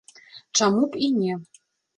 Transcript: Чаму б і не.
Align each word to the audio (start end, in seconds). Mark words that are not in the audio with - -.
Чаму 0.59 0.81
б 0.95 1.03
і 1.09 1.13
не. 1.21 1.33